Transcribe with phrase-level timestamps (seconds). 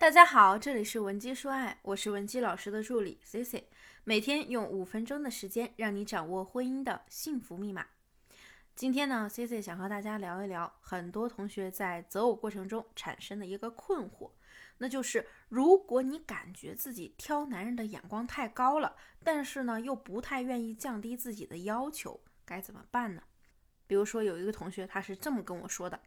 [0.00, 3.68] 大家好，这里是文姬说爱，我是文姬老师的助理 C C，
[4.02, 7.86] 每天用五分钟的时间让你掌握婚姻的幸福密码。
[8.74, 14.30] 今天呢，C C 想和大家聊一聊很多同学在择偶过程中产生的一个困惑，
[14.78, 23.22] 那就是如果你感觉自己挑男人的眼光太高了，但是呢又不太愿意降低自己的要求，该怎么办呢？
[23.86, 26.00] 比如说有一个同学他是这么跟我说的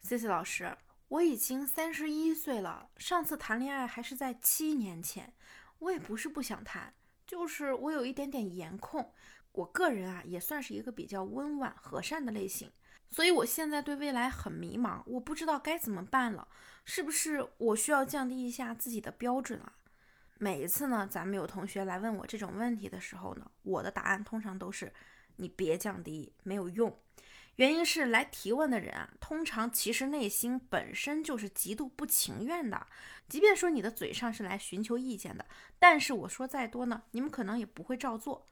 [0.00, 0.76] ：“C C 老师。”
[1.14, 5.32] 我已经三十一岁了，上次谈恋爱还是在七年前。
[5.78, 6.92] 我也不是不想谈，
[7.24, 9.12] 就是我有一点点颜控。
[9.52, 12.72] 我个人啊，也算是一个比较温婉和善的类型，
[13.10, 16.48] 所以我现在对未来很迷茫，我不知道该怎么办了。
[16.84, 19.74] 是不是我需要降低一下自己的标准啊？
[20.38, 24.92] 每一次呢，咱们有同学来问我这种问题的时候呢，我的答案通常都是：
[25.36, 26.98] 你别降低，没有用。
[27.56, 32.86] 原因是来提问的人啊，通常其实内心本身就是极度不情愿的。
[33.28, 35.46] 即便说你的嘴上是来寻求意见的，
[35.78, 38.46] 但是我说再多呢，你们可能也不会照做。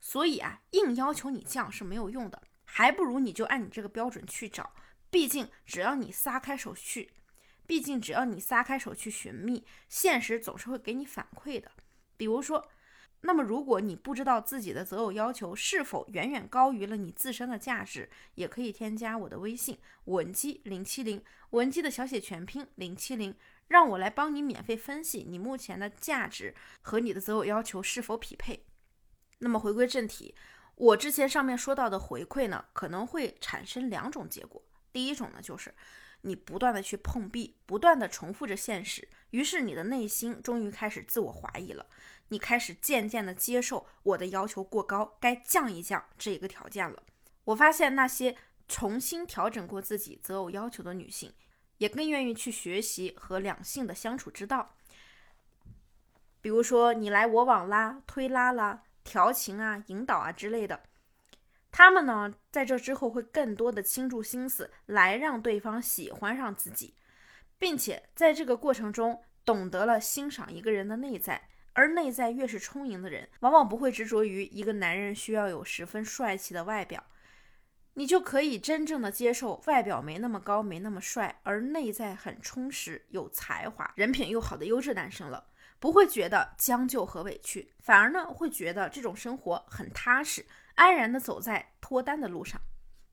[0.00, 4.72] 所以啊，硬要求你降是没有用的，还不如你就按你这个标准去找。
[5.10, 7.12] 毕竟只要你撒开手去，
[7.66, 11.70] 毕竟只要你撒开手去寻觅，现实总是会给你反馈的。
[12.16, 12.68] 比如说。
[13.22, 23.34] 那么，如果你不知道自己的择偶要求是否远远高于了你自身的价值，也可以添加我的微信文姬零七零，文姬的小写全拼零七零，
[23.68, 28.64] 让我来帮你免费分析你目前的价值和你的择偶要求是否匹配。
[29.38, 30.34] 那么，回归正题，
[30.76, 34.62] 我之前上面说到的回馈呢，可能会产生两种结果。
[34.92, 35.74] 第一种呢，就是
[36.26, 41.86] 你不断的去碰壁，不断的重复着现实，于是你的内心终于开始自我怀疑了。
[42.28, 47.00] 你开始渐渐的接受我的要求过高，该降一降这一个条件了。
[47.44, 51.32] 我发现那些重新调整过自己择偶要求的女性，
[51.78, 54.74] 也更愿意去学习和两性的相处之道。
[56.40, 60.82] 比如说你来我往啦、推拉啦、调情啊、引导啊之类的，
[61.78, 66.94] 他们呢在这之后会更多的倾注心思来让对方喜欢上自己，
[67.58, 71.50] 并且在这个过程中懂得了欣赏一个人的内在。
[71.74, 77.04] 而内在越是充盈的人，往往不会执着于一个男人需要有十分帅气的外表，
[77.92, 85.48] 你就可以真正的接受外表没那么高、没那么帅，而内在很充实、有才华、人品又好的优质男生了。
[85.78, 92.60] 不会觉得将就和委屈，反而呢会觉得这种生活很踏实，安然的走在脱单的路上。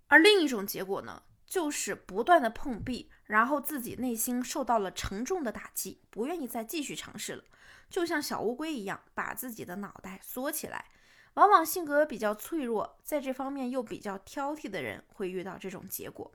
[0.08, 7.44] 而另一种结果呢，就是不断的碰壁，然后自己内心受到了沉重的打击，不愿意再继续尝试了。
[7.90, 10.86] 就像小乌龟一样，把自己的脑袋缩起来。
[11.36, 16.32] 往往性格比较脆弱，在这方面又比较挑剔的人，会遇到这种结果。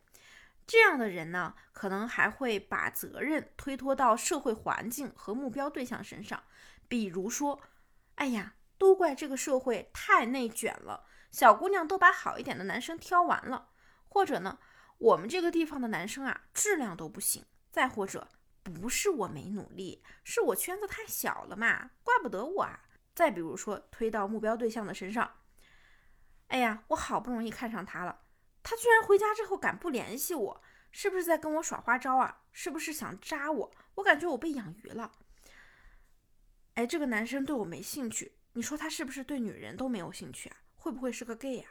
[0.69, 6.45] 这样的人呢，可能还会把责任推脱到社会环境和目标对象身上。
[6.87, 7.61] 比如说，
[8.15, 13.71] 哎呀，都怪这个社会太内卷了，小姑娘都把好一点的男生挑完了。
[14.07, 14.61] 或者呢，
[14.99, 17.45] 我们这个地方的男生啊，质量都不行。
[17.73, 18.29] 再或者。
[18.61, 22.81] 不是我没努力，是我圈子太小了嘛，怪不得我啊。
[23.15, 25.37] 再比如说推到目标对象的身上，
[26.49, 28.21] 哎呀，我好不容易看上他了，
[28.63, 32.43] 他居然回家之后敢不联系我，是不是在跟我耍花招啊？
[32.53, 33.71] 是不是想扎我？
[33.95, 35.13] 我感觉我被养鱼了。
[36.75, 40.57] 哎，这个男生对我没兴趣，你说他是不是对女人都没有兴趣啊？
[40.77, 41.69] 会不会是个 gay 呀？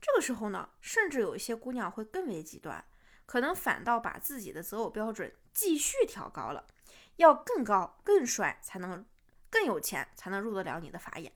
[0.00, 2.84] 这个时候呢，甚至有一些姑娘会更为极端。
[3.24, 6.66] 可能反倒把自己的择偶标准继续调高了，
[7.16, 9.06] 要更高、更帅才能
[9.48, 11.32] 更有钱才能入得了你的法眼。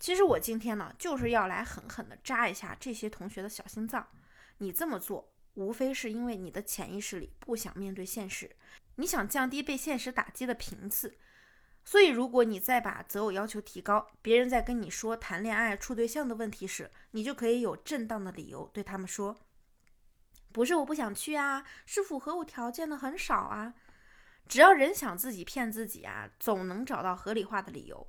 [0.00, 4.08] 其实我今天呢，就是要来狠狠地扎一下这些同学的小心脏。
[4.58, 8.56] 你这么做，无非是因为你的潜意识里不想面对现实，
[8.96, 11.18] 你想降低被现实打击的频次。
[11.84, 19.36] 所以，如果你再把择偶要求提高，别人在跟你说谈恋爱、处对象的问题时，你就可以有正当的理由对他们说。
[20.50, 23.74] 不是我不想去啊，是符合我条件的很少啊。
[24.48, 28.06] 只要人想自己骗自己啊，总能找到合理化的理由。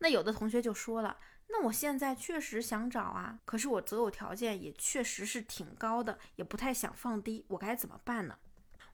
[0.00, 1.16] 那有的同学就说了，
[1.48, 8.38] 那我现在确实想找啊，可是我择偶条件也确实是挺高的，也不太想放低，我该怎么办呢？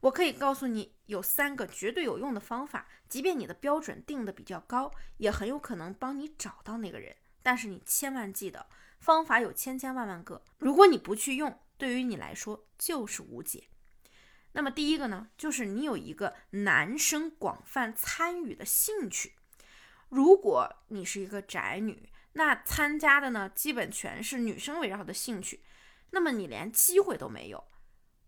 [0.01, 7.15] 我可以告诉你，有三个绝对有用的方法，即便你的标准定的比较高，也很有可能帮你找到那个人。
[7.41, 8.67] 但是你千万记得，
[8.99, 11.59] 方法有千千万万个，如果你不去用。
[11.77, 13.67] 对于你来说就是无解。
[14.53, 19.36] 那么第一个呢，就是你有一个男生广泛参与的兴趣。
[20.09, 25.61] 如果你是一个宅女，那参加的呢基本全是女生围绕的兴趣，
[26.11, 27.63] 那么你连机会都没有。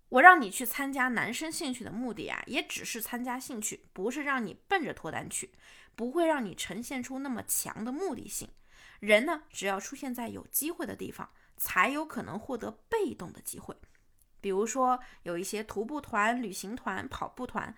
[0.10, 5.52] 我让你去参加男生兴趣的目的啊，也只是参加兴趣，不是让你奔着脱单去，
[5.96, 8.50] 不会让你呈现出那么强的目的性。
[9.00, 13.78] 人呢，只要出现在有机会的地方，才有可能获得被动的机会。
[14.42, 17.74] 比如说，有一些徒步团、旅行团、跑步团。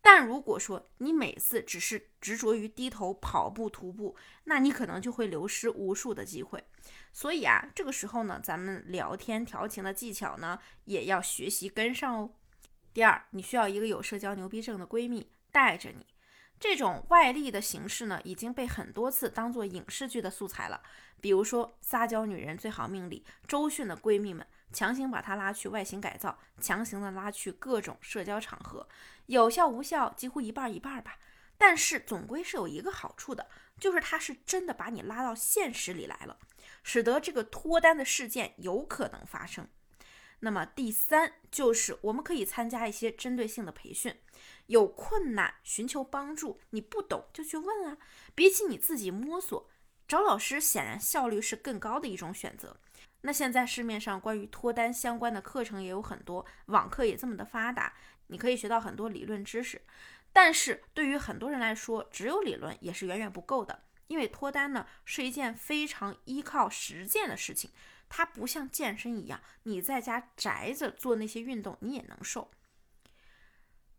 [0.00, 6.62] 但如果说你每次只是执着于低头跑步、徒步，那你可能就会流失无数的机会。
[7.12, 12.30] 所以啊，这个时候呢，咱们聊天调情的技巧呢，也要学习跟上哦。
[12.94, 16.06] 第二，你需要一个有社交牛逼症的闺蜜带着你。
[16.58, 20.82] 这种外力的形式呢，已经被很多次当做影视剧的素材了。
[21.20, 24.46] 比如说《撒娇女人最好命》里，周迅的闺蜜们。
[24.72, 28.86] 强行把她拉去外形改造，强行的拉去各种社交场合，
[29.26, 31.18] 有效无效几乎一半一半吧。
[31.56, 33.48] 但是总归是有一个好处的，
[33.78, 36.36] 就是她是真的把你拉到现实里来了，
[36.82, 39.66] 使得这个脱单的事件有可能发生。
[40.40, 44.14] 那么第三就是我们可以参加一些针对性的培训，
[44.66, 47.96] 有困难寻求帮助，你不懂就去问啊。
[48.34, 49.68] 比起你自己摸索，
[50.06, 52.76] 找老师显然效率是更高的一种选择。
[53.22, 57.94] 那现在市面上关于脱单相关的课程也有很多，网课也这么的发达，
[58.28, 59.80] 你可以学到很多理论知识。
[60.32, 67.70] 但是对于很多人来说，只有理论也是远远不够的，因为脱单呢是一件非常依靠实践的事情，
[68.08, 72.50] 它不像健身一样，你在家宅着做那些运动你也能瘦。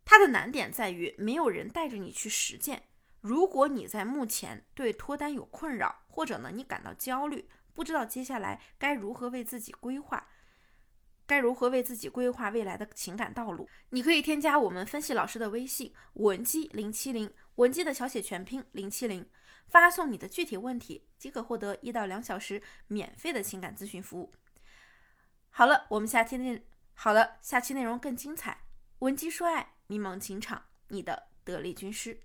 [0.06, 2.83] 它的难点在于没有人带着你去实践。
[3.21, 7.50] 如果你在目前对脱单有困扰，或者呢你感到焦虑。
[7.74, 10.30] 不知道接下来该如何为自己规划，
[11.27, 13.69] 该如何为自己规划未来的情感道路？
[13.89, 19.30] 你可以添加我们分析老师的微信文姬零七零，文姬的小写全拼零七零，
[19.67, 24.33] 发送你的具体问题，即可获得一到两小时免费的情感咨询服务。
[25.49, 28.65] 好了，我们下期内好了，下期内容更精彩。
[28.99, 32.19] 文姬说爱，迷茫情场，你的得力军师。